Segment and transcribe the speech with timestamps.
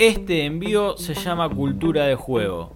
[0.00, 2.74] Este envío se llama Cultura de Juego.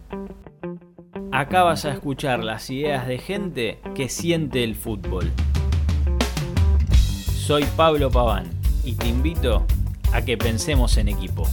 [1.32, 5.33] Acá vas a escuchar las ideas de gente que siente el fútbol.
[7.34, 8.50] Soy Pablo Paván
[8.84, 9.64] y te invito
[10.12, 11.48] a que pensemos en equipo.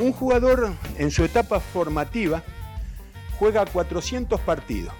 [0.00, 2.44] Un jugador en su etapa formativa
[3.36, 4.94] juega 400 partidos.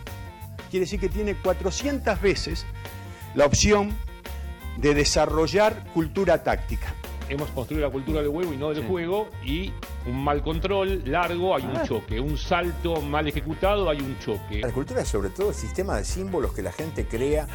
[0.71, 2.67] Quiere decir que tiene 400 veces
[3.37, 3.95] la opción
[4.79, 6.95] de desarrollar cultura táctica.
[7.29, 9.71] Hemos construido la cultura del huevo y no del juego y
[10.07, 11.83] un mal control largo hay un Ah.
[11.87, 14.61] choque, un salto mal ejecutado hay un choque.
[14.61, 17.47] La cultura es sobre todo el sistema de símbolos que la gente crea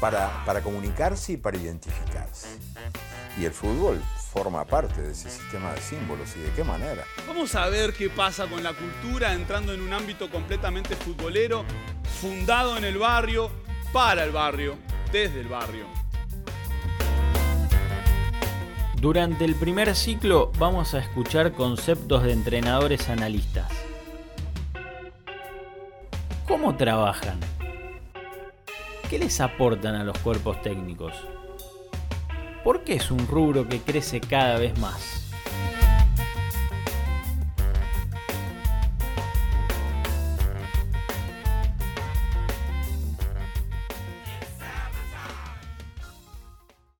[0.00, 2.48] para, para comunicarse y para identificarse.
[3.38, 4.00] Y el fútbol
[4.32, 7.04] forma parte de ese sistema de símbolos y de qué manera.
[7.28, 11.64] Vamos a ver qué pasa con la cultura entrando en un ámbito completamente futbolero,
[12.20, 13.50] fundado en el barrio,
[13.92, 14.76] para el barrio,
[15.12, 15.84] desde el barrio.
[19.00, 23.72] Durante el primer ciclo vamos a escuchar conceptos de entrenadores analistas.
[26.46, 27.40] ¿Cómo trabajan?
[29.08, 31.14] ¿Qué les aportan a los cuerpos técnicos?
[32.62, 35.29] ¿Por qué es un rubro que crece cada vez más?